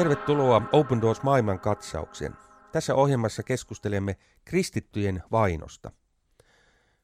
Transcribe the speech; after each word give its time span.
Tervetuloa 0.00 0.62
Open 0.72 1.00
Doors 1.00 1.22
maailman 1.22 1.60
katsaukseen. 1.60 2.36
Tässä 2.72 2.94
ohjelmassa 2.94 3.42
keskustelemme 3.42 4.16
kristittyjen 4.44 5.22
vainosta. 5.32 5.90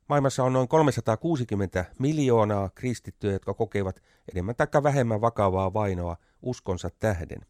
Maailmassa 0.09 0.45
on 0.45 0.53
noin 0.53 0.69
360 0.69 1.85
miljoonaa 1.99 2.71
kristittyjä, 2.75 3.33
jotka 3.33 3.55
kokevat 3.55 4.03
enemmän 4.33 4.57
tai 4.57 4.83
vähemmän 4.83 5.21
vakavaa 5.21 5.73
vainoa 5.73 6.17
uskonsa 6.43 6.91
tähden. 6.99 7.41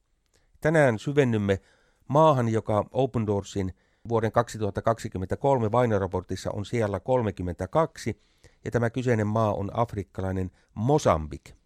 Tänään 0.61 0.99
syvennymme 0.99 1.61
maahan, 2.09 2.49
joka 2.49 2.85
Open 2.91 3.27
Doorsin 3.27 3.75
vuoden 4.09 4.33
2023 4.33 5.73
vainoraportissa 5.73 6.51
on 6.51 6.65
siellä 6.65 7.01
32, 7.01 8.23
ja 8.65 8.71
tämä 8.71 8.91
kyseinen 8.91 9.27
maa 9.27 9.55
on 9.55 9.71
afrikkalainen 9.75 10.51
Mosambik. 10.75 11.66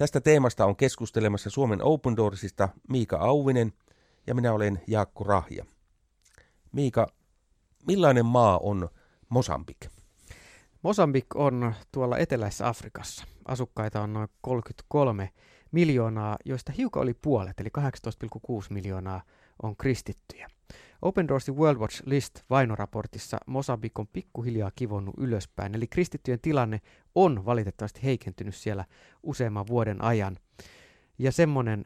Tästä 0.00 0.20
teemasta 0.20 0.66
on 0.66 0.76
keskustelemassa 0.76 1.50
Suomen 1.50 1.82
Open 1.82 2.16
Doorsista 2.16 2.68
Miika 2.88 3.16
Auvinen 3.16 3.72
ja 4.26 4.34
minä 4.34 4.52
olen 4.52 4.82
Jaakko 4.86 5.24
Rahja. 5.24 5.64
Miika, 6.72 7.06
millainen 7.86 8.26
maa 8.26 8.58
on 8.58 8.88
Mosambik? 9.28 9.76
Mosambik 10.82 11.26
on 11.34 11.74
tuolla 11.92 12.18
eteläisessä 12.18 12.68
Afrikassa. 12.68 13.24
Asukkaita 13.44 14.00
on 14.00 14.12
noin 14.12 14.28
33 14.40 15.30
miljoonaa, 15.72 16.36
joista 16.44 16.72
hiukan 16.72 17.02
oli 17.02 17.14
puolet, 17.14 17.60
eli 17.60 17.68
18,6 17.78 18.66
miljoonaa 18.70 19.22
on 19.62 19.76
kristittyjä. 19.76 20.48
Open 21.02 21.28
Doorsin 21.28 21.56
World 21.56 21.78
Watch 21.78 22.02
List 22.06 22.40
vainoraportissa 22.50 23.38
Mosambik 23.46 23.98
on 23.98 24.06
pikkuhiljaa 24.06 24.70
kivonnut 24.76 25.14
ylöspäin, 25.18 25.74
eli 25.74 25.86
kristittyjen 25.86 26.40
tilanne 26.40 26.80
on 27.14 27.44
valitettavasti 27.44 28.02
heikentynyt 28.02 28.54
siellä 28.54 28.84
useamman 29.22 29.66
vuoden 29.66 30.04
ajan. 30.04 30.36
Ja 31.18 31.32
semmoinen 31.32 31.84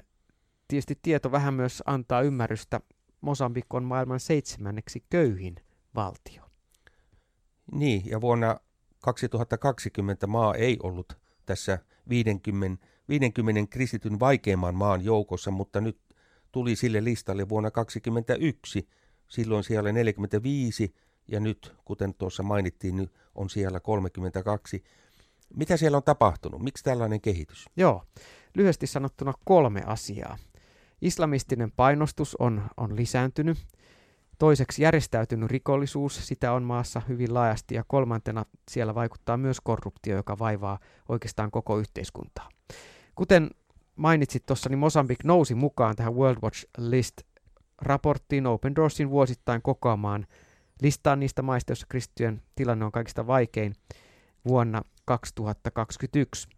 tietysti 0.69 0.99
tieto 1.03 1.33
vähän 1.33 1.55
myös 1.55 1.83
antaa 1.87 2.23
ymmärrystä, 2.23 2.81
Mosambik 3.21 3.75
on 3.75 3.85
maailman 3.85 4.21
seitsemänneksi 4.21 5.05
köyhin 5.11 5.57
valtio. 5.95 6.43
Niin, 7.73 8.03
ja 8.07 8.21
vuonna 8.21 8.57
2020 9.01 10.27
maa 10.27 10.55
ei 10.55 10.77
ollut 10.83 11.19
tässä 11.47 11.79
50, 12.09 12.87
50 13.09 13.71
kristityn 13.71 14.21
vaikeimman 14.21 14.75
maan 14.75 15.05
joukossa, 15.05 15.51
mutta 15.51 15.81
nyt 15.81 15.99
tuli 16.53 16.77
sille 16.77 17.05
listalle 17.05 17.49
vuonna 17.49 17.71
2021. 17.71 18.89
Silloin 19.29 19.65
siellä 19.65 19.93
45 19.93 20.95
ja 21.29 21.41
nyt, 21.41 21.75
kuten 21.85 22.15
tuossa 22.15 22.43
mainittiin, 22.43 22.97
nyt 22.97 23.13
on 23.35 23.51
siellä 23.51 23.81
32. 23.81 24.85
Mitä 25.57 25.77
siellä 25.77 25.97
on 25.97 26.03
tapahtunut? 26.03 26.63
Miksi 26.63 26.85
tällainen 26.85 27.21
kehitys? 27.21 27.65
Joo, 27.77 28.05
lyhyesti 28.55 28.87
sanottuna 28.87 29.33
kolme 29.45 29.83
asiaa. 29.87 30.39
Islamistinen 31.03 31.73
painostus 31.73 32.37
on, 32.37 32.63
on 32.77 32.97
lisääntynyt. 32.97 33.59
Toiseksi 34.39 34.83
järjestäytynyt 34.83 35.51
rikollisuus, 35.51 36.27
sitä 36.27 36.53
on 36.53 36.63
maassa 36.63 37.03
hyvin 37.09 37.35
laajasti. 37.35 37.75
Ja 37.75 37.85
kolmantena 37.87 38.45
siellä 38.71 38.95
vaikuttaa 38.95 39.37
myös 39.37 39.61
korruptio, 39.61 40.17
joka 40.17 40.39
vaivaa 40.39 40.79
oikeastaan 41.09 41.51
koko 41.51 41.79
yhteiskuntaa. 41.79 42.49
Kuten 43.15 43.51
mainitsit 43.97 44.47
tuossa, 44.47 44.69
niin 44.69 44.79
Mosambik 44.79 45.25
nousi 45.25 45.55
mukaan 45.55 45.97
tähän 45.97 46.15
World 46.15 46.39
Watch 46.43 46.67
List-raporttiin 47.85 48.47
Open 48.47 48.77
Doorsin 48.77 49.11
vuosittain 49.11 49.63
kokoamaan 49.63 50.27
listaan 50.83 51.21
niistä 51.21 51.43
maista, 51.43 51.71
joissa 51.71 51.87
kristittyjen 51.89 52.43
tilanne 52.55 52.85
on 52.85 52.93
kaikista 52.93 53.27
vaikein 53.27 53.75
vuonna 54.49 54.83
2021. 55.05 56.49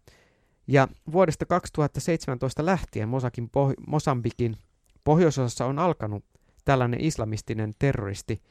Ja 0.67 0.87
vuodesta 1.11 1.45
2017 1.45 2.65
lähtien 2.65 3.09
Mosakin 3.09 3.45
poh- 3.45 3.83
Mosambikin 3.87 4.57
pohjoisosassa 5.03 5.65
on 5.65 5.79
alkanut 5.79 6.25
tällainen 6.65 7.01
islamistinen 7.01 7.75
terroristi 7.79 8.41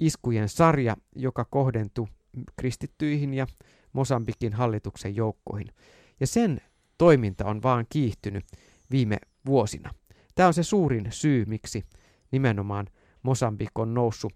iskujen 0.00 0.48
sarja, 0.48 0.96
joka 1.16 1.44
kohdentui 1.44 2.06
kristittyihin 2.56 3.34
ja 3.34 3.46
Mosambikin 3.92 4.52
hallituksen 4.52 5.16
joukkoihin. 5.16 5.68
Ja 6.20 6.26
sen 6.26 6.60
toiminta 6.98 7.44
on 7.44 7.62
vaan 7.62 7.86
kiihtynyt 7.88 8.44
viime 8.90 9.16
vuosina. 9.46 9.94
Tämä 10.34 10.46
on 10.46 10.54
se 10.54 10.62
suurin 10.62 11.06
syy, 11.10 11.44
miksi 11.44 11.84
nimenomaan 12.30 12.86
Mosambik 13.22 13.78
on 13.78 13.94
noussut 13.94 14.34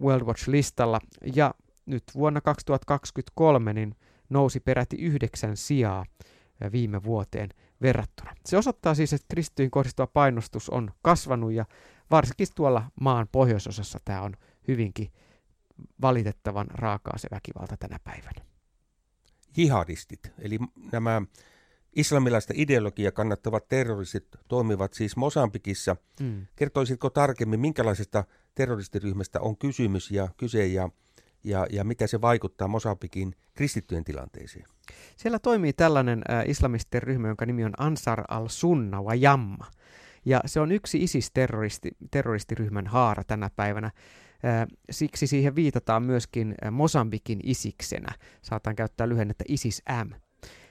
World 0.00 0.26
Watch-listalla. 0.26 1.00
Ja 1.34 1.54
nyt 1.86 2.04
vuonna 2.14 2.40
2023 2.40 3.72
niin 3.72 3.94
nousi 4.30 4.60
peräti 4.60 4.96
yhdeksän 4.96 5.56
sijaa 5.56 6.04
viime 6.72 7.02
vuoteen 7.02 7.48
verrattuna. 7.82 8.34
Se 8.44 8.56
osoittaa 8.56 8.94
siis, 8.94 9.12
että 9.12 9.26
kristityin 9.30 9.70
kohdistuva 9.70 10.06
painostus 10.06 10.70
on 10.70 10.90
kasvanut 11.02 11.52
ja 11.52 11.64
varsinkin 12.10 12.46
tuolla 12.54 12.90
maan 13.00 13.28
pohjoisosassa 13.32 13.98
tämä 14.04 14.22
on 14.22 14.36
hyvinkin 14.68 15.12
valitettavan 16.02 16.66
raakaa 16.70 17.18
se 17.18 17.28
väkivalta 17.30 17.76
tänä 17.76 17.98
päivänä. 18.04 18.46
Jihadistit, 19.56 20.32
eli 20.38 20.58
nämä 20.92 21.22
islamilaista 21.96 22.52
ideologiaa 22.56 23.12
kannattavat 23.12 23.68
terroristit 23.68 24.26
toimivat 24.48 24.94
siis 24.94 25.16
Mosambikissa. 25.16 25.96
Mm. 26.20 26.46
Kertoisitko 26.56 27.10
tarkemmin, 27.10 27.60
minkälaisesta 27.60 28.24
terroristiryhmästä 28.54 29.40
on 29.40 29.56
kysymys 29.56 30.10
ja 30.10 30.28
kyse 30.36 30.66
ja 30.66 30.90
ja, 31.46 31.66
ja 31.70 31.84
mitä 31.84 32.06
se 32.06 32.20
vaikuttaa 32.20 32.68
Mosambikin 32.68 33.34
kristittyjen 33.54 34.04
tilanteeseen? 34.04 34.66
Siellä 35.16 35.38
toimii 35.38 35.72
tällainen 35.72 36.22
äh, 36.30 36.44
islamistinen 36.48 37.02
ryhmä, 37.02 37.28
jonka 37.28 37.46
nimi 37.46 37.64
on 37.64 37.72
Ansar 37.78 38.24
al-Sunna 38.28 39.02
wa 39.02 39.14
Jamma. 39.14 39.66
Ja 40.24 40.40
se 40.46 40.60
on 40.60 40.72
yksi 40.72 41.02
ISIS-terroristiryhmän 41.02 42.86
haara 42.86 43.24
tänä 43.24 43.50
päivänä. 43.56 43.86
Äh, 43.86 43.92
siksi 44.90 45.26
siihen 45.26 45.54
viitataan 45.54 46.02
myöskin 46.02 46.54
äh, 46.64 46.70
Mosambikin 46.70 47.40
isiksenä. 47.42 48.14
Saatan 48.42 48.76
käyttää 48.76 49.08
lyhennettä 49.08 49.44
ISIS-M. 49.48 50.10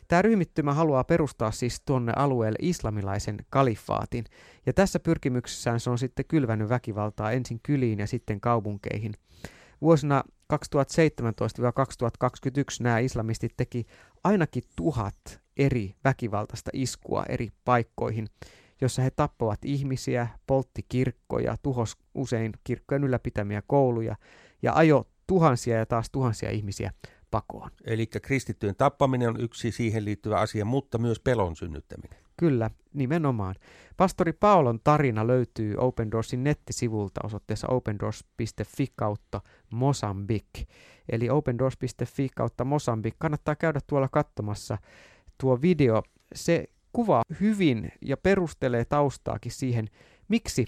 Tämä 0.07 0.21
ryhmittymä 0.21 0.73
haluaa 0.73 1.03
perustaa 1.03 1.51
siis 1.51 1.81
tuonne 1.85 2.13
alueelle 2.15 2.57
islamilaisen 2.61 3.37
kalifaatin, 3.49 4.25
ja 4.65 4.73
tässä 4.73 4.99
pyrkimyksessään 4.99 5.79
se 5.79 5.89
on 5.89 5.97
sitten 5.97 6.25
kylvänyt 6.27 6.69
väkivaltaa 6.69 7.31
ensin 7.31 7.59
kyliin 7.63 7.99
ja 7.99 8.07
sitten 8.07 8.41
kaupunkeihin. 8.41 9.13
Vuosina 9.81 10.23
2017-2021 10.53 10.57
nämä 12.79 12.99
islamistit 12.99 13.53
teki 13.57 13.85
ainakin 14.23 14.63
tuhat 14.75 15.41
eri 15.57 15.95
väkivaltaista 16.03 16.71
iskua 16.73 17.23
eri 17.29 17.49
paikkoihin, 17.65 18.27
jossa 18.81 19.01
he 19.01 19.11
tappoivat 19.11 19.65
ihmisiä, 19.65 20.27
poltti 20.47 20.85
kirkkoja, 20.89 21.57
tuhos 21.63 21.97
usein 22.15 22.51
kirkkojen 22.63 23.03
ylläpitämiä 23.03 23.63
kouluja 23.67 24.15
ja 24.61 24.73
ajo 24.75 25.07
tuhansia 25.27 25.77
ja 25.77 25.85
taas 25.85 26.09
tuhansia 26.11 26.49
ihmisiä 26.49 26.91
pakoon. 27.35 27.69
Eli 27.85 28.07
kristittyjen 28.07 28.75
tappaminen 28.75 29.29
on 29.29 29.41
yksi 29.41 29.71
siihen 29.71 30.05
liittyvä 30.05 30.39
asia, 30.39 30.65
mutta 30.65 30.97
myös 30.97 31.19
pelon 31.19 31.55
synnyttäminen. 31.55 32.19
Kyllä, 32.37 32.71
nimenomaan. 32.93 33.55
Pastori 33.97 34.33
Paulon 34.33 34.79
tarina 34.83 35.27
löytyy 35.27 35.75
Open 35.77 36.11
Doorsin 36.11 36.43
nettisivulta 36.43 37.21
osoitteessa 37.23 37.67
opendoors.fi 37.67 38.87
kautta 38.95 39.41
Mosambik. 39.71 40.49
Eli 41.09 41.29
opendoors.fi 41.29 42.29
kautta 42.35 42.65
Mosambik. 42.65 43.15
Kannattaa 43.17 43.55
käydä 43.55 43.79
tuolla 43.87 44.07
katsomassa 44.07 44.77
tuo 45.37 45.61
video. 45.61 46.03
Se 46.35 46.65
kuvaa 46.93 47.23
hyvin 47.41 47.91
ja 48.01 48.17
perustelee 48.17 48.85
taustaakin 48.85 49.51
siihen, 49.51 49.89
miksi 50.27 50.65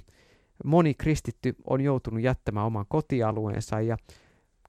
moni 0.63 0.93
kristitty 0.93 1.55
on 1.67 1.81
joutunut 1.81 2.21
jättämään 2.21 2.65
oman 2.65 2.85
kotialueensa 2.89 3.81
ja 3.81 3.97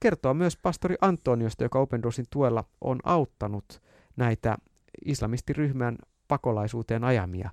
kertoo 0.00 0.34
myös 0.34 0.56
pastori 0.56 0.96
Antoniosta, 1.00 1.64
joka 1.64 1.78
Open 1.78 2.02
Doorsin 2.02 2.26
tuella 2.30 2.64
on 2.80 2.98
auttanut 3.04 3.82
näitä 4.16 4.56
islamistiryhmän 5.04 5.98
pakolaisuuteen 6.28 7.04
ajamia 7.04 7.50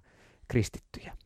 kristittyjä. 0.48 1.18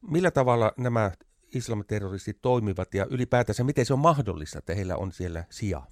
Millä 0.00 0.30
tavalla 0.30 0.72
nämä 0.78 1.10
islamiterroristit 1.54 2.38
toimivat 2.42 2.94
ja 2.94 3.06
ylipäätänsä 3.10 3.64
miten 3.64 3.86
se 3.86 3.92
on 3.92 3.98
mahdollista, 3.98 4.58
että 4.58 4.74
heillä 4.74 4.96
on 4.96 5.12
siellä 5.12 5.44
sijaa? 5.50 5.86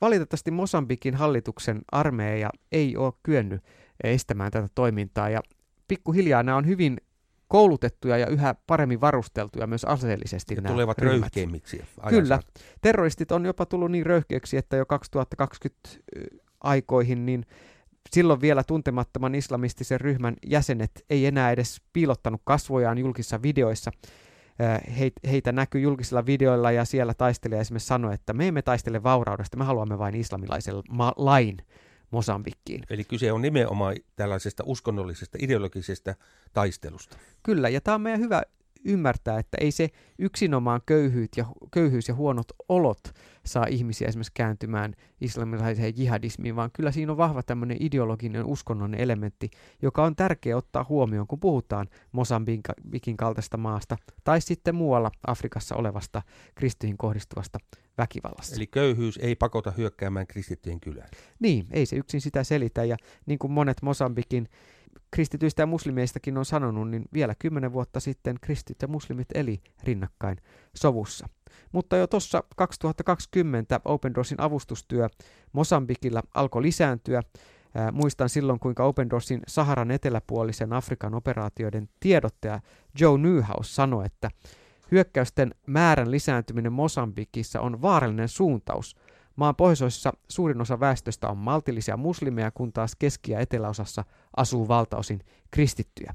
Valitettavasti 0.00 0.50
Mosambikin 0.50 1.14
hallituksen 1.14 1.82
armeija 1.92 2.50
ei 2.72 2.96
ole 2.96 3.12
kyennyt 3.22 3.64
estämään 4.04 4.50
tätä 4.50 4.68
toimintaa 4.74 5.30
ja 5.30 5.40
pikkuhiljaa 5.88 6.42
nämä 6.42 6.58
on 6.58 6.66
hyvin 6.66 6.96
koulutettuja 7.50 8.18
ja 8.18 8.26
yhä 8.26 8.54
paremmin 8.66 9.00
varusteltuja 9.00 9.66
myös 9.66 9.84
aseellisesti. 9.84 10.54
Ja 10.54 10.62
tulevat 10.62 10.98
röyhkeimmiksi. 10.98 11.84
Kyllä. 12.08 12.40
Terroristit 12.80 13.32
on 13.32 13.46
jopa 13.46 13.66
tullut 13.66 13.90
niin 13.90 14.06
röyhkeiksi, 14.06 14.56
että 14.56 14.76
jo 14.76 14.86
2020 14.86 15.88
aikoihin 16.60 17.26
niin 17.26 17.46
silloin 18.10 18.40
vielä 18.40 18.64
tuntemattoman 18.64 19.34
islamistisen 19.34 20.00
ryhmän 20.00 20.36
jäsenet 20.46 20.90
ei 21.10 21.26
enää 21.26 21.50
edes 21.50 21.82
piilottanut 21.92 22.40
kasvojaan 22.44 22.98
julkisissa 22.98 23.42
videoissa. 23.42 23.90
Heitä 25.30 25.52
näkyy 25.52 25.80
julkisilla 25.80 26.26
videoilla 26.26 26.70
ja 26.70 26.84
siellä 26.84 27.14
taistelija 27.14 27.60
esimerkiksi 27.60 27.86
sanoi, 27.86 28.14
että 28.14 28.32
me 28.32 28.48
emme 28.48 28.62
taistele 28.62 29.02
vauraudesta, 29.02 29.56
me 29.56 29.64
haluamme 29.64 29.98
vain 29.98 30.14
islamilaisen 30.14 30.74
ma- 30.90 31.14
lain 31.16 31.56
Mosambikkiin. 32.10 32.82
Eli 32.90 33.04
kyse 33.04 33.32
on 33.32 33.42
nimenomaan 33.42 33.96
tällaisesta 34.16 34.62
uskonnollisesta 34.66 35.38
ideologisesta 35.40 36.14
taistelusta. 36.52 37.16
Kyllä, 37.42 37.68
ja 37.68 37.80
tämä 37.80 37.94
on 37.94 38.00
meidän 38.00 38.20
hyvä 38.20 38.42
ymmärtää, 38.84 39.38
että 39.38 39.56
ei 39.60 39.70
se 39.70 39.88
yksinomaan 40.18 40.80
köyhyys 40.86 41.28
ja, 41.36 41.46
köyhyys 41.70 42.08
ja 42.08 42.14
huonot 42.14 42.46
olot 42.68 43.00
saa 43.46 43.66
ihmisiä 43.70 44.08
esimerkiksi 44.08 44.32
kääntymään 44.34 44.94
islamilaiseen 45.20 45.92
jihadismiin, 45.96 46.56
vaan 46.56 46.70
kyllä 46.72 46.92
siinä 46.92 47.12
on 47.12 47.18
vahva 47.18 47.42
tämmöinen 47.42 47.76
ideologinen 47.80 48.44
uskonnollinen 48.44 49.00
elementti, 49.00 49.50
joka 49.82 50.04
on 50.04 50.16
tärkeä 50.16 50.56
ottaa 50.56 50.86
huomioon, 50.88 51.26
kun 51.26 51.40
puhutaan 51.40 51.88
Mosambikin 52.12 53.16
kaltaista 53.16 53.56
maasta 53.56 53.96
tai 54.24 54.40
sitten 54.40 54.74
muualla 54.74 55.10
Afrikassa 55.26 55.76
olevasta 55.76 56.22
kristyihin 56.54 56.98
kohdistuvasta 56.98 57.58
väkivallasta. 58.00 58.56
Eli 58.56 58.66
köyhyys 58.66 59.18
ei 59.22 59.36
pakota 59.36 59.70
hyökkäämään 59.70 60.26
kristittyjen 60.26 60.80
kylään. 60.80 61.08
Niin, 61.40 61.66
ei 61.70 61.86
se 61.86 61.96
yksin 61.96 62.20
sitä 62.20 62.44
selitä 62.44 62.84
ja 62.84 62.96
niin 63.26 63.38
kuin 63.38 63.52
monet 63.52 63.82
Mosambikin 63.82 64.48
kristityistä 65.10 65.62
ja 65.62 65.66
muslimeistakin 65.66 66.38
on 66.38 66.44
sanonut, 66.44 66.90
niin 66.90 67.04
vielä 67.12 67.34
kymmenen 67.38 67.72
vuotta 67.72 68.00
sitten 68.00 68.36
kristit 68.40 68.82
ja 68.82 68.88
muslimit 68.88 69.28
eli 69.34 69.60
rinnakkain 69.84 70.36
sovussa. 70.74 71.28
Mutta 71.72 71.96
jo 71.96 72.06
tuossa 72.06 72.44
2020 72.56 73.80
Open 73.84 74.14
Doorsin 74.14 74.40
avustustyö 74.40 75.08
Mosambikilla 75.52 76.22
alkoi 76.34 76.62
lisääntyä. 76.62 77.22
Ää, 77.74 77.92
muistan 77.92 78.28
silloin, 78.28 78.60
kuinka 78.60 78.84
Open 78.84 79.10
Doorsin 79.10 79.40
Saharan 79.48 79.90
eteläpuolisen 79.90 80.72
Afrikan 80.72 81.14
operaatioiden 81.14 81.88
tiedottaja 82.00 82.60
Joe 83.00 83.18
Newhouse 83.18 83.74
sanoi, 83.74 84.06
että 84.06 84.30
hyökkäysten 84.90 85.54
määrän 85.66 86.10
lisääntyminen 86.10 86.72
Mosambikissa 86.72 87.60
on 87.60 87.82
vaarallinen 87.82 88.28
suuntaus– 88.28 88.96
Maan 89.36 89.56
pohjoisosissa 89.56 90.12
suurin 90.28 90.60
osa 90.60 90.80
väestöstä 90.80 91.28
on 91.28 91.36
maltillisia 91.36 91.96
muslimeja, 91.96 92.50
kun 92.50 92.72
taas 92.72 92.96
keski- 92.96 93.32
ja 93.32 93.40
eteläosassa 93.40 94.04
asuu 94.36 94.68
valtaosin 94.68 95.20
kristittyjä. 95.50 96.12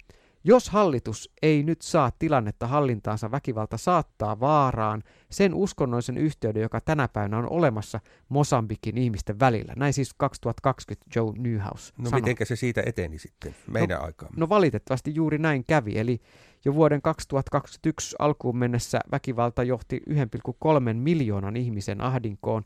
Jos 0.48 0.70
hallitus 0.70 1.32
ei 1.42 1.64
nyt 1.64 1.82
saa 1.82 2.12
tilannetta 2.20 2.68
hallintaansa, 2.68 3.32
väkivalta 3.32 3.78
saattaa 3.78 4.40
vaaraan 4.40 5.04
sen 5.30 5.54
uskonnollisen 5.54 6.18
yhteyden, 6.18 6.62
joka 6.62 6.82
tänä 6.82 7.08
päivänä 7.08 7.38
on 7.38 7.50
olemassa 7.50 8.00
Mosambikin 8.30 8.98
ihmisten 8.98 9.40
välillä. 9.40 9.74
Näin 9.76 9.94
siis 9.94 10.14
2020 10.18 11.06
Joe 11.16 11.34
Newhouse 11.38 11.94
No 11.98 12.06
sanoi. 12.06 12.22
mitenkä 12.22 12.46
se 12.46 12.56
siitä 12.56 12.84
eteni 12.86 13.20
sitten 13.20 13.56
meidän 13.68 14.00
no, 14.00 14.06
aikaan? 14.06 14.32
No 14.38 14.50
valitettavasti 14.50 15.16
juuri 15.16 15.38
näin 15.38 15.64
kävi, 15.68 15.98
eli 15.98 16.22
jo 16.66 16.76
vuoden 16.76 17.02
2021 17.02 18.16
alkuun 18.20 18.58
mennessä 18.58 19.00
väkivalta 19.12 19.64
johti 19.64 20.02
1,3 20.10 20.94
miljoonan 20.94 21.56
ihmisen 21.56 22.02
ahdinkoon. 22.02 22.64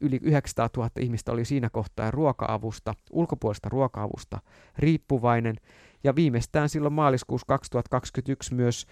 Yli 0.00 0.18
900 0.22 0.68
000 0.76 0.90
ihmistä 1.00 1.32
oli 1.32 1.44
siinä 1.44 1.70
kohtaa 1.70 2.10
ruoka-avusta, 2.10 2.94
ulkopuolista 3.10 3.68
ruoka-avusta 3.68 4.38
riippuvainen. 4.78 5.56
Ja 6.04 6.14
viimeistään 6.14 6.68
silloin 6.68 6.94
maaliskuussa 6.94 7.46
2021 7.46 8.54
myös 8.54 8.86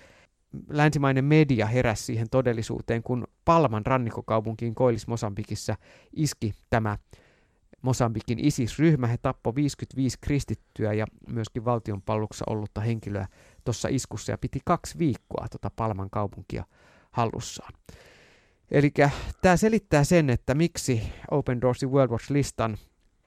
länsimainen 0.68 1.24
media 1.24 1.66
heräsi 1.66 2.04
siihen 2.04 2.30
todellisuuteen, 2.30 3.02
kun 3.02 3.26
Palman 3.44 3.86
rannikkokaupunkiin 3.86 4.74
Koillis-Mosambikissa 4.74 5.76
iski 6.12 6.52
tämä 6.70 6.98
Mosambikin 7.82 8.38
ISIS-ryhmä. 8.38 9.06
He 9.06 9.16
tappoi 9.16 9.54
55 9.54 10.18
kristittyä 10.20 10.92
ja 10.92 11.06
myöskin 11.28 11.64
valtion 11.64 12.02
palluksessa 12.02 12.44
ollutta 12.48 12.80
henkilöä 12.80 13.26
tuossa 13.64 13.88
iskussa 13.88 14.32
ja 14.32 14.38
piti 14.38 14.60
kaksi 14.64 14.98
viikkoa 14.98 15.46
tuota 15.50 15.70
Palman 15.76 16.10
kaupunkia 16.10 16.64
hallussaan. 17.10 17.72
Eli 18.70 18.92
tämä 19.42 19.56
selittää 19.56 20.04
sen, 20.04 20.30
että 20.30 20.54
miksi 20.54 21.12
Open 21.30 21.60
Doorsin 21.60 21.90
World 21.90 22.10
Watch-listan 22.10 22.76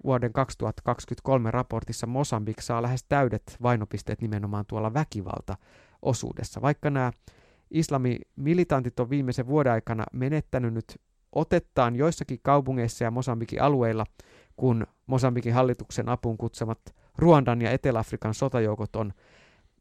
vuoden 0.03 0.33
2023 0.33 1.51
raportissa 1.51 2.07
Mosambik 2.07 2.61
saa 2.61 2.81
lähes 2.81 3.05
täydet 3.09 3.57
vainopisteet 3.61 4.21
nimenomaan 4.21 4.65
tuolla 4.67 4.93
väkivalta-osuudessa. 4.93 6.61
Vaikka 6.61 6.89
nämä 6.89 7.11
islamimilitantit 7.71 8.99
on 8.99 9.09
viimeisen 9.09 9.47
vuoden 9.47 9.73
aikana 9.73 10.03
menettänyt 10.13 10.73
nyt 10.73 11.01
otettaan 11.31 11.95
joissakin 11.95 12.39
kaupungeissa 12.43 13.03
ja 13.03 13.11
Mosambikin 13.11 13.61
alueilla, 13.61 14.05
kun 14.55 14.87
Mosambikin 15.07 15.53
hallituksen 15.53 16.09
apuun 16.09 16.37
kutsumat 16.37 16.79
Ruandan 17.17 17.61
ja 17.61 17.71
Etelä-Afrikan 17.71 18.33
sotajoukot 18.33 18.95
on 18.95 19.13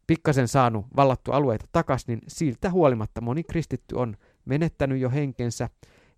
pikkasen 0.07 0.49
saanut 0.49 0.87
vallattu 0.97 1.33
alueita 1.33 1.67
takaisin, 1.73 2.07
niin 2.09 2.21
siltä 2.29 2.71
huolimatta 2.71 3.21
moni 3.21 3.43
kristitty 3.43 3.97
on 3.97 4.17
menettänyt 4.45 5.01
jo 5.01 5.11
henkensä 5.11 5.69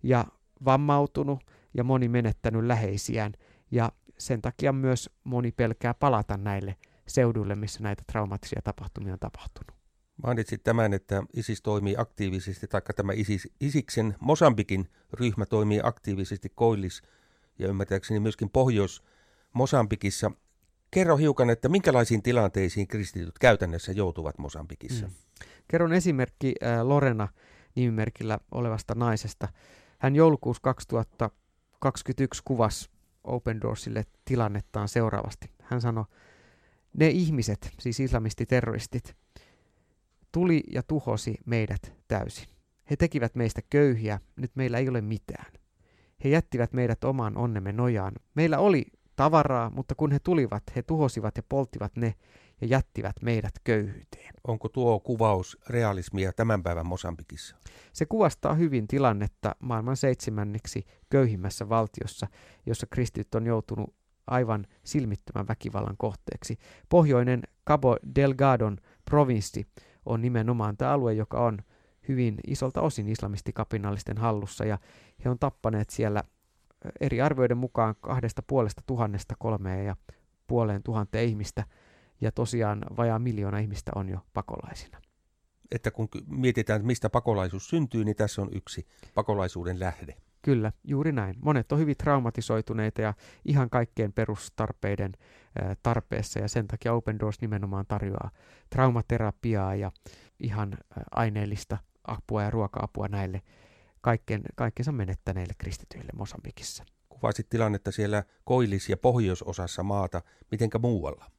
ja 0.03 0.25
vammautunut 0.65 1.39
ja 1.73 1.83
moni 1.83 2.07
menettänyt 2.07 2.65
läheisiään. 2.65 3.33
Ja 3.71 3.91
sen 4.17 4.41
takia 4.41 4.73
myös 4.73 5.09
moni 5.23 5.51
pelkää 5.51 5.93
palata 5.93 6.37
näille 6.37 6.75
seuduille, 7.07 7.55
missä 7.55 7.83
näitä 7.83 8.03
traumaattisia 8.07 8.61
tapahtumia 8.63 9.13
on 9.13 9.19
tapahtunut. 9.19 9.79
Mainitsit 10.23 10.63
tämän, 10.63 10.93
että 10.93 11.23
ISIS 11.33 11.61
toimii 11.61 11.95
aktiivisesti, 11.97 12.67
taikka 12.67 12.93
tämä 12.93 13.13
ISIS, 13.13 13.49
ISIKsen 13.59 14.15
Mosambikin 14.19 14.89
ryhmä 15.13 15.45
toimii 15.45 15.79
aktiivisesti 15.83 16.51
Koillis 16.55 17.01
ja 17.59 17.67
ymmärtääkseni 17.67 18.19
myöskin 18.19 18.49
Pohjois-Mosambikissa. 18.49 20.31
Kerro 20.91 21.17
hiukan, 21.17 21.49
että 21.49 21.69
minkälaisiin 21.69 22.21
tilanteisiin 22.21 22.87
kristityt 22.87 23.39
käytännössä 23.39 23.91
joutuvat 23.91 24.37
Mosambikissa? 24.37 25.05
Mm. 25.07 25.13
Kerron 25.67 25.93
esimerkki 25.93 26.55
äh, 26.63 26.81
Lorena 26.81 27.27
nimimerkillä 27.75 28.39
olevasta 28.51 28.95
naisesta. 28.95 29.47
Hän 29.99 30.15
joulukuussa 30.15 30.61
2021 30.61 32.41
kuvasi 32.45 32.89
Open 33.23 33.61
Doorsille 33.61 34.05
tilannettaan 34.25 34.87
seuraavasti. 34.87 35.49
Hän 35.61 35.81
sanoi, 35.81 36.05
ne 36.97 37.07
ihmiset, 37.07 37.71
siis 37.79 37.99
islamistiterroristit, 37.99 39.15
tuli 40.31 40.63
ja 40.71 40.83
tuhosi 40.83 41.35
meidät 41.45 41.93
täysin. 42.07 42.47
He 42.89 42.95
tekivät 42.95 43.35
meistä 43.35 43.61
köyhiä, 43.69 44.19
nyt 44.35 44.51
meillä 44.55 44.77
ei 44.77 44.89
ole 44.89 45.01
mitään. 45.01 45.51
He 46.23 46.29
jättivät 46.29 46.73
meidät 46.73 47.03
omaan 47.03 47.37
onnemme 47.37 47.71
nojaan. 47.71 48.13
Meillä 48.35 48.59
oli 48.59 48.85
tavaraa, 49.15 49.69
mutta 49.69 49.95
kun 49.95 50.11
he 50.11 50.19
tulivat, 50.19 50.63
he 50.75 50.81
tuhosivat 50.83 51.37
ja 51.37 51.43
polttivat 51.49 51.95
ne 51.95 52.15
ja 52.61 52.67
jättivät 52.67 53.15
meidät 53.21 53.53
köyhyyteen. 53.63 54.33
Onko 54.47 54.69
tuo 54.69 54.99
kuvaus 54.99 55.57
realismia 55.69 56.33
tämän 56.33 56.63
päivän 56.63 56.85
Mosambikissa? 56.85 57.55
Se 57.93 58.05
kuvastaa 58.05 58.53
hyvin 58.53 58.87
tilannetta 58.87 59.55
maailman 59.59 59.97
seitsemänneksi 59.97 60.85
köyhimmässä 61.09 61.69
valtiossa, 61.69 62.27
jossa 62.65 62.87
kristit 62.87 63.35
on 63.35 63.45
joutunut 63.45 63.95
aivan 64.27 64.65
silmittömän 64.83 65.47
väkivallan 65.47 65.97
kohteeksi. 65.97 66.57
Pohjoinen 66.89 67.43
Cabo 67.67 67.97
Delgadon 68.15 68.77
provinssi 69.05 69.67
on 70.05 70.21
nimenomaan 70.21 70.77
tämä 70.77 70.91
alue, 70.91 71.13
joka 71.13 71.39
on 71.45 71.59
hyvin 72.07 72.35
isolta 72.47 72.81
osin 72.81 73.09
islamistikapinallisten 73.09 74.17
hallussa 74.17 74.65
ja 74.65 74.77
he 75.25 75.29
on 75.29 75.39
tappaneet 75.39 75.89
siellä 75.89 76.23
eri 76.99 77.21
arvioiden 77.21 77.57
mukaan 77.57 77.95
kahdesta 78.01 78.43
puolesta 78.47 78.81
tuhannesta 78.85 79.35
kolmeen 79.39 79.85
ja 79.85 79.95
puoleen 80.47 80.83
tuhanteen 80.83 81.29
ihmistä 81.29 81.63
ja 82.21 82.31
tosiaan 82.31 82.85
vajaa 82.97 83.19
miljoona 83.19 83.57
ihmistä 83.57 83.91
on 83.95 84.09
jo 84.09 84.19
pakolaisina. 84.33 85.01
Että 85.71 85.91
kun 85.91 86.07
mietitään, 86.27 86.85
mistä 86.85 87.09
pakolaisuus 87.09 87.69
syntyy, 87.69 88.05
niin 88.05 88.15
tässä 88.15 88.41
on 88.41 88.49
yksi 88.51 88.87
pakolaisuuden 89.13 89.79
lähde. 89.79 90.15
Kyllä, 90.41 90.71
juuri 90.83 91.11
näin. 91.11 91.35
Monet 91.41 91.71
on 91.71 91.79
hyvin 91.79 91.97
traumatisoituneita 91.97 93.01
ja 93.01 93.13
ihan 93.45 93.69
kaikkien 93.69 94.13
perustarpeiden 94.13 95.11
tarpeessa 95.83 96.39
ja 96.39 96.47
sen 96.47 96.67
takia 96.67 96.93
Open 96.93 97.19
Doors 97.19 97.41
nimenomaan 97.41 97.85
tarjoaa 97.87 98.31
traumaterapiaa 98.69 99.75
ja 99.75 99.91
ihan 100.39 100.77
aineellista 101.11 101.77
apua 102.07 102.43
ja 102.43 102.49
ruoka-apua 102.49 103.07
näille 103.07 103.41
kaikkeen, 104.01 104.41
kaikkensa 104.55 104.91
menettäneille 104.91 105.53
kristityille 105.57 106.11
Mosambikissa. 106.15 106.83
Kuvasit 107.09 107.49
tilannetta 107.49 107.91
siellä 107.91 108.23
koillis- 108.43 108.89
ja 108.89 108.97
pohjoisosassa 108.97 109.83
maata, 109.83 110.21
mitenkä 110.51 110.79
muualla? 110.79 111.31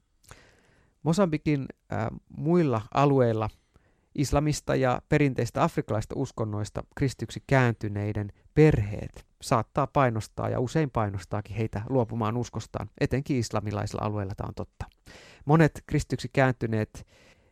Mosambikin 1.03 1.67
äh, 1.93 2.07
muilla 2.37 2.83
alueilla 2.95 3.49
islamista 4.15 4.75
ja 4.75 5.03
perinteistä 5.09 5.63
afrikkalaista 5.63 6.15
uskonnoista 6.19 6.83
kristyksi 6.97 7.43
kääntyneiden 7.47 8.33
perheet 8.55 9.27
saattaa 9.43 9.87
painostaa 9.87 10.49
ja 10.49 10.61
usein 10.61 10.91
painostaakin 10.91 11.57
heitä 11.57 11.83
luopumaan 11.89 12.37
uskostaan, 12.37 12.91
etenkin 13.01 13.37
islamilaisilla 13.37 14.05
alueilla 14.05 14.35
tämä 14.35 14.49
on 14.49 14.55
totta. 14.55 14.85
Monet 15.45 15.83
kristyksi 15.87 16.29
kääntyneet 16.33 17.07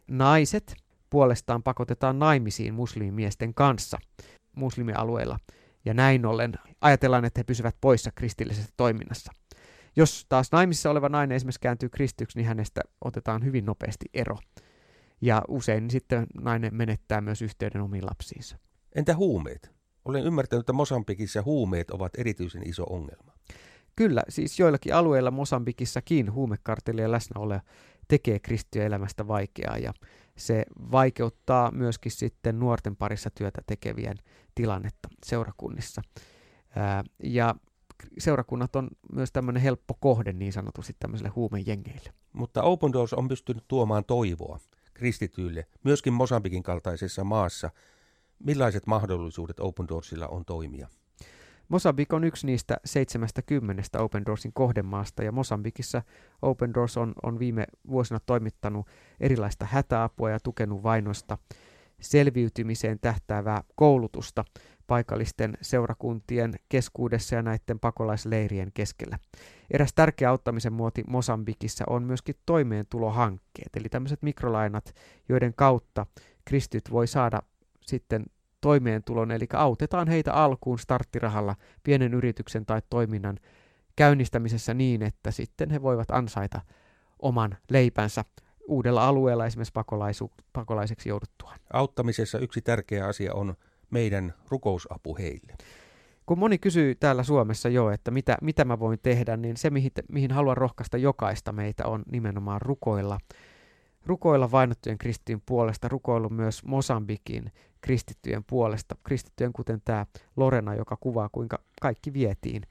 naiset 0.08 0.76
puolestaan 1.10 1.62
pakotetaan 1.62 2.18
naimisiin 2.18 2.74
muslimimiesten 2.74 3.54
kanssa 3.54 3.98
muslimialueilla, 4.56 5.38
ja 5.84 5.94
näin 5.94 6.26
ollen 6.26 6.54
ajatellaan, 6.80 7.24
että 7.24 7.38
he 7.40 7.44
pysyvät 7.44 7.76
poissa 7.80 8.10
kristillisestä 8.14 8.72
toiminnassa. 8.76 9.32
Jos 9.96 10.26
taas 10.28 10.52
naimissa 10.52 10.90
oleva 10.90 11.08
nainen 11.08 11.36
esimerkiksi 11.36 11.60
kääntyy 11.60 11.88
kristyksi, 11.88 12.38
niin 12.38 12.46
hänestä 12.46 12.80
otetaan 13.04 13.44
hyvin 13.44 13.66
nopeasti 13.66 14.06
ero. 14.14 14.38
Ja 15.20 15.42
usein 15.48 15.90
sitten 15.90 16.26
nainen 16.40 16.74
menettää 16.74 17.20
myös 17.20 17.42
yhteyden 17.42 17.82
omiin 17.82 18.06
lapsiinsa. 18.06 18.58
Entä 18.94 19.16
huumeet? 19.16 19.72
Olen 20.04 20.24
ymmärtänyt, 20.24 20.60
että 20.60 20.72
Mosambikissa 20.72 21.42
huumeet 21.42 21.90
ovat 21.90 22.12
erityisen 22.18 22.68
iso 22.68 22.84
ongelma. 22.90 23.32
Kyllä, 23.96 24.22
siis 24.28 24.58
joillakin 24.58 24.94
alueilla 24.94 25.30
Mosambikissakin 25.30 26.32
huumekartellien 26.32 27.12
läsnäolo 27.12 27.60
tekee 28.08 28.38
kristittyjen 28.38 28.86
elämästä 28.86 29.28
vaikeaa 29.28 29.78
ja 29.78 29.92
se 30.36 30.64
vaikeuttaa 30.76 31.70
myöskin 31.70 32.12
sitten 32.12 32.58
nuorten 32.58 32.96
parissa 32.96 33.30
työtä 33.30 33.62
tekevien 33.66 34.16
tilannetta 34.54 35.08
seurakunnissa. 35.26 36.02
Ja 37.22 37.54
seurakunnat 38.18 38.76
on 38.76 38.88
myös 39.12 39.32
tämmöinen 39.32 39.62
helppo 39.62 39.94
kohde 40.00 40.32
niin 40.32 40.52
sanotusti 40.52 40.96
tämmöiselle 40.98 41.30
huumejengeille. 41.30 42.12
Mutta 42.32 42.62
Open 42.62 42.92
Doors 42.92 43.12
on 43.12 43.28
pystynyt 43.28 43.64
tuomaan 43.68 44.04
toivoa 44.04 44.58
kristityille, 44.94 45.66
myöskin 45.84 46.12
Mosambikin 46.12 46.62
kaltaisessa 46.62 47.24
maassa. 47.24 47.70
Millaiset 48.38 48.86
mahdollisuudet 48.86 49.60
Open 49.60 49.88
Doorsilla 49.88 50.28
on 50.28 50.44
toimia? 50.44 50.88
Mosambik 51.68 52.12
on 52.12 52.24
yksi 52.24 52.46
niistä 52.46 52.76
70 52.84 53.82
Open 53.98 54.26
Doorsin 54.26 54.52
kohdemaasta 54.52 55.22
ja 55.22 55.32
Mosambikissa 55.32 56.02
Open 56.42 56.74
Doors 56.74 56.96
on, 56.96 57.12
on 57.22 57.38
viime 57.38 57.66
vuosina 57.90 58.20
toimittanut 58.20 58.86
erilaista 59.20 59.64
hätäapua 59.64 60.30
ja 60.30 60.40
tukenut 60.40 60.82
vainoista 60.82 61.38
selviytymiseen 62.00 62.98
tähtäävää 63.00 63.62
koulutusta 63.74 64.44
paikallisten 64.88 65.58
seurakuntien 65.62 66.54
keskuudessa 66.68 67.34
ja 67.34 67.42
näiden 67.42 67.78
pakolaisleirien 67.80 68.70
keskellä. 68.74 69.18
Eräs 69.70 69.92
tärkeä 69.94 70.30
auttamisen 70.30 70.72
muoti 70.72 71.04
Mosambikissa 71.06 71.84
on 71.86 72.02
myöskin 72.02 72.34
toimeentulohankkeet, 72.46 73.76
eli 73.76 73.88
tämmöiset 73.88 74.22
mikrolainat, 74.22 74.94
joiden 75.28 75.54
kautta 75.54 76.06
kristyt 76.44 76.90
voi 76.90 77.06
saada 77.06 77.42
sitten 77.86 78.24
toimeentulon, 78.60 79.30
eli 79.30 79.46
autetaan 79.52 80.08
heitä 80.08 80.32
alkuun 80.32 80.78
starttirahalla 80.78 81.56
pienen 81.82 82.14
yrityksen 82.14 82.66
tai 82.66 82.82
toiminnan 82.90 83.38
käynnistämisessä 83.96 84.74
niin, 84.74 85.02
että 85.02 85.30
sitten 85.30 85.70
he 85.70 85.82
voivat 85.82 86.10
ansaita 86.10 86.60
oman 87.18 87.56
leipänsä 87.70 88.24
uudella 88.68 89.08
alueella 89.08 89.46
esimerkiksi 89.46 89.72
pakolaisu, 89.72 90.32
pakolaiseksi 90.52 91.08
jouduttuaan. 91.08 91.60
Auttamisessa 91.72 92.38
yksi 92.38 92.60
tärkeä 92.60 93.06
asia 93.06 93.34
on 93.34 93.54
meidän 93.90 94.34
rukousapu 94.48 95.16
heille. 95.18 95.54
Kun 96.26 96.38
moni 96.38 96.58
kysyy 96.58 96.94
täällä 96.94 97.22
Suomessa 97.22 97.68
jo, 97.68 97.90
että 97.90 98.10
mitä, 98.10 98.38
mitä 98.42 98.64
mä 98.64 98.78
voin 98.78 98.98
tehdä, 99.02 99.36
niin 99.36 99.56
se 99.56 99.70
mihin, 99.70 99.90
mihin 100.12 100.30
haluan 100.30 100.56
rohkaista 100.56 100.96
jokaista 100.96 101.52
meitä 101.52 101.86
on 101.86 102.02
nimenomaan 102.12 102.62
rukoilla. 102.62 103.18
Rukoilla 104.06 104.50
vainottujen 104.50 104.98
kristittyjen 104.98 105.42
puolesta, 105.46 105.88
rukoilu 105.88 106.28
myös 106.28 106.64
Mosambikin 106.64 107.52
kristittyjen 107.80 108.44
puolesta, 108.44 108.96
kristittyjen 109.04 109.52
kuten 109.52 109.80
tämä 109.84 110.06
Lorena, 110.36 110.74
joka 110.74 110.96
kuvaa 110.96 111.28
kuinka 111.32 111.58
kaikki 111.80 112.12
vietiin. 112.12 112.62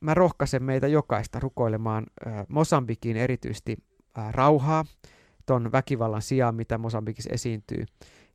Mä 0.00 0.14
rohkaisen 0.14 0.62
meitä 0.62 0.86
jokaista 0.86 1.40
rukoilemaan 1.40 2.06
äh, 2.26 2.46
Mosambikiin 2.48 3.16
erityisesti 3.16 3.76
äh, 4.18 4.32
rauhaa, 4.32 4.84
ton 5.46 5.72
väkivallan 5.72 6.22
sijaan, 6.22 6.54
mitä 6.54 6.78
Mosambikissa 6.78 7.30
esiintyy. 7.32 7.84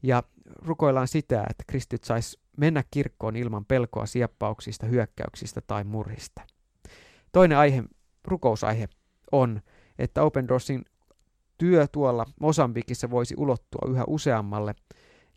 Ja 0.06 0.24
rukoillaan 0.46 1.08
sitä, 1.08 1.46
että 1.50 1.64
kristit 1.68 2.04
sais 2.04 2.40
mennä 2.58 2.84
kirkkoon 2.92 3.36
ilman 3.36 3.66
pelkoa 3.66 4.06
sieppauksista, 4.06 4.86
hyökkäyksistä 4.86 5.62
tai 5.62 5.84
murhista. 5.84 6.42
Toinen 7.32 7.58
aihe, 7.58 7.84
rukousaihe 8.26 8.90
on, 9.32 9.62
että 10.00 10.24
Open 10.24 10.48
Doorsin 10.48 10.86
työ 11.58 11.88
tuolla 11.88 12.26
Mosambikissa 12.40 13.10
voisi 13.10 13.36
ulottua 13.38 13.92
yhä 13.92 14.04
useammalle 14.08 14.76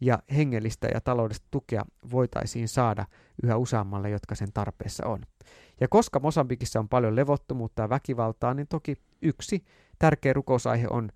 ja 0.00 0.18
hengellistä 0.36 0.88
ja 0.94 1.00
taloudellista 1.00 1.48
tukea 1.50 1.84
voitaisiin 2.10 2.68
saada 2.68 3.06
yhä 3.42 3.56
useammalle, 3.56 4.10
jotka 4.10 4.34
sen 4.34 4.52
tarpeessa 4.54 5.06
on. 5.06 5.20
Ja 5.80 5.88
koska 5.88 6.20
Mosambikissa 6.20 6.80
on 6.80 6.88
paljon 6.88 7.16
levottomuutta 7.16 7.82
ja 7.82 7.88
väkivaltaa, 7.88 8.54
niin 8.54 8.68
toki 8.68 8.96
yksi 9.22 9.64
tärkeä 9.98 10.32
rukousaihe 10.32 10.86
on, 10.90 11.10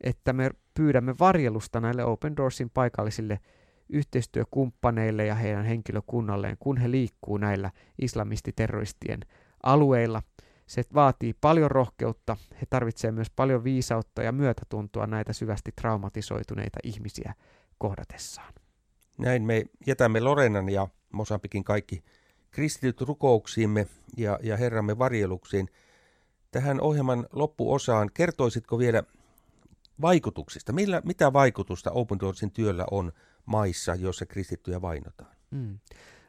että 0.00 0.32
me 0.32 0.50
pyydämme 0.78 1.14
varjelusta 1.20 1.80
näille 1.80 2.04
Open 2.04 2.36
Doorsin 2.36 2.70
paikallisille 2.70 3.40
yhteistyökumppaneille 3.88 5.26
ja 5.26 5.34
heidän 5.34 5.64
henkilökunnalleen, 5.64 6.56
kun 6.60 6.76
he 6.76 6.90
liikkuu 6.90 7.36
näillä 7.36 7.70
islamistiterroristien 8.02 9.20
alueilla. 9.62 10.22
Se 10.66 10.82
vaatii 10.94 11.34
paljon 11.40 11.70
rohkeutta, 11.70 12.36
he 12.60 12.66
tarvitsevat 12.70 13.14
myös 13.14 13.30
paljon 13.30 13.64
viisautta 13.64 14.22
ja 14.22 14.32
myötätuntoa 14.32 15.06
näitä 15.06 15.32
syvästi 15.32 15.72
traumatisoituneita 15.80 16.78
ihmisiä 16.84 17.34
kohdatessaan. 17.78 18.54
Näin 19.18 19.42
me 19.42 19.64
jätämme 19.86 20.20
Lorenan 20.20 20.68
ja 20.68 20.88
Mosambikin 21.12 21.64
kaikki 21.64 22.02
kristityt 22.50 23.00
rukouksiimme 23.00 23.86
ja, 24.16 24.38
ja 24.42 24.56
Herramme 24.56 24.98
varjeluksiin. 24.98 25.68
Tähän 26.50 26.80
ohjelman 26.80 27.26
loppuosaan 27.32 28.10
kertoisitko 28.14 28.78
vielä 28.78 29.02
vaikutuksista? 30.00 30.72
Millä, 30.72 31.02
mitä 31.04 31.32
vaikutusta 31.32 31.90
Open 31.90 32.18
Doorsin 32.20 32.50
työllä 32.50 32.84
on 32.90 33.12
maissa, 33.46 33.94
joissa 33.94 34.26
kristittyjä 34.26 34.82
vainotaan? 34.82 35.36
Mm. 35.50 35.78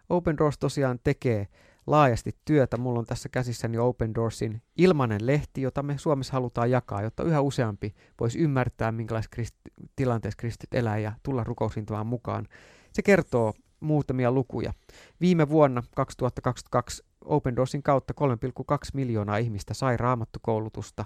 Open 0.09 0.37
Doors 0.37 0.57
tosiaan 0.57 0.99
tekee 1.03 1.47
laajasti 1.87 2.37
työtä. 2.45 2.77
Mulla 2.77 2.99
on 2.99 3.05
tässä 3.05 3.29
käsissäni 3.29 3.77
Open 3.77 4.15
Doorsin 4.15 4.61
ilmainen 4.77 5.27
lehti, 5.27 5.61
jota 5.61 5.83
me 5.83 5.97
Suomessa 5.97 6.33
halutaan 6.33 6.71
jakaa, 6.71 7.01
jotta 7.01 7.23
yhä 7.23 7.41
useampi 7.41 7.95
voisi 8.19 8.39
ymmärtää, 8.39 8.91
minkälaisessa 8.91 9.35
krist- 9.35 9.87
tilanteessa 9.95 10.37
kristit 10.37 10.73
elää 10.73 10.97
ja 10.97 11.11
tulla 11.23 11.43
rukousintamaan 11.43 12.07
mukaan. 12.07 12.47
Se 12.93 13.01
kertoo 13.01 13.53
muutamia 13.79 14.31
lukuja. 14.31 14.73
Viime 15.21 15.49
vuonna 15.49 15.83
2022 15.95 17.03
Open 17.25 17.55
Doorsin 17.55 17.83
kautta 17.83 18.13
3,2 18.13 18.75
miljoonaa 18.93 19.37
ihmistä 19.37 19.73
sai 19.73 19.97
raamattukoulutusta. 19.97 21.05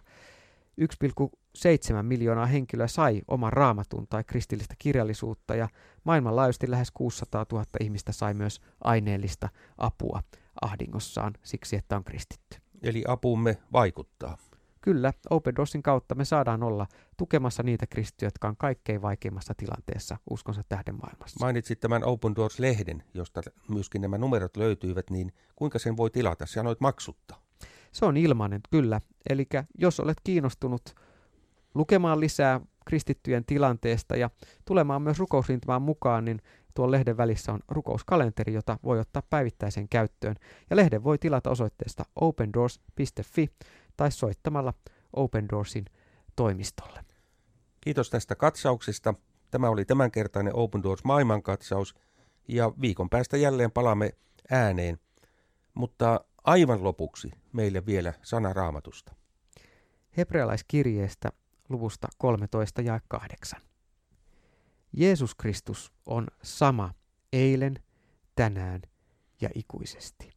1,7 1.58 2.04
miljoonaa 2.04 2.46
henkilöä 2.46 2.88
sai 2.88 3.22
oman 3.28 3.54
raamatun 3.54 4.08
tai 4.08 4.24
kristillistä 4.24 4.76
kirjallisuutta 4.80 5.56
ja 5.56 5.68
maailmanlaajuisesti 6.04 6.72
lähes 6.72 6.92
600 6.92 7.46
000 7.52 7.66
ihmistä 7.80 8.12
sai 8.12 8.34
myös 8.34 8.62
aineellista 8.84 9.50
apua 9.78 10.24
ahdingossaan 10.62 11.34
siksi, 11.44 11.76
että 11.76 11.96
on 11.96 12.04
kristitty. 12.04 12.58
Eli 12.84 13.04
apumme 13.08 13.58
vaikuttaa. 13.74 14.38
Kyllä, 14.82 15.14
Open 15.30 15.56
Doorsin 15.56 15.84
kautta 15.84 16.16
me 16.16 16.26
saadaan 16.26 16.64
olla 16.64 16.88
tukemassa 17.18 17.64
niitä 17.64 17.88
kristittyjä, 17.88 18.28
jotka 18.28 18.48
on 18.48 18.58
kaikkein 18.58 19.02
vaikeimmassa 19.02 19.54
tilanteessa 19.58 20.18
uskonsa 20.30 20.64
tähden 20.70 20.96
maailmassa. 20.96 21.46
Mainitsit 21.46 21.80
tämän 21.80 22.04
Open 22.04 22.36
Doors-lehden, 22.36 23.04
josta 23.14 23.42
myöskin 23.70 24.02
nämä 24.02 24.18
numerot 24.18 24.58
löytyivät, 24.58 25.10
niin 25.10 25.34
kuinka 25.56 25.80
sen 25.80 25.98
voi 25.98 26.10
tilata? 26.10 26.46
Sanoit 26.46 26.82
maksutta. 26.82 27.36
Se 27.92 28.06
on 28.06 28.18
ilmainen, 28.18 28.62
kyllä. 28.72 29.02
Eli 29.30 29.48
jos 29.78 30.00
olet 30.00 30.18
kiinnostunut 30.24 30.96
lukemaan 31.74 32.20
lisää 32.20 32.62
kristittyjen 32.86 33.46
tilanteesta 33.46 34.16
ja 34.16 34.30
tulemaan 34.66 35.02
myös 35.02 35.20
rukousrintamaan 35.20 35.82
mukaan, 35.82 36.26
niin 36.26 36.42
tuon 36.74 36.92
lehden 36.92 37.18
välissä 37.18 37.54
on 37.54 37.60
rukouskalenteri, 37.68 38.54
jota 38.54 38.80
voi 38.84 39.00
ottaa 39.00 39.24
päivittäiseen 39.30 39.90
käyttöön. 39.90 40.36
Ja 40.70 40.76
lehden 40.76 41.04
voi 41.04 41.18
tilata 41.18 41.50
osoitteesta 41.50 42.06
opendoors.fi 42.16 43.50
tai 43.98 44.12
soittamalla 44.12 44.74
Open 45.14 45.50
Doorsin 45.50 45.86
toimistolle. 46.36 47.06
Kiitos 47.82 48.10
tästä 48.10 48.36
katsauksesta. 48.36 49.14
Tämä 49.52 49.70
oli 49.70 49.86
tämänkertainen 49.86 50.56
Open 50.56 50.84
Doors 50.84 51.04
maailmankatsaus 51.04 51.96
ja 52.48 52.72
viikon 52.82 53.10
päästä 53.10 53.38
jälleen 53.38 53.72
palaamme 53.72 54.12
ääneen. 54.52 54.98
Mutta 55.74 56.26
aivan 56.44 56.84
lopuksi 56.84 57.32
meille 57.54 57.86
vielä 57.86 58.14
sana 58.22 58.54
raamatusta. 58.54 59.16
Hebrealaiskirjeestä 60.18 61.32
luvusta 61.70 62.08
13 62.18 62.82
ja 62.82 63.00
8. 63.08 63.62
Jeesus 64.94 65.36
Kristus 65.36 65.92
on 66.06 66.28
sama 66.44 66.94
eilen, 67.34 67.84
tänään 68.36 68.82
ja 69.42 69.50
ikuisesti. 69.56 70.33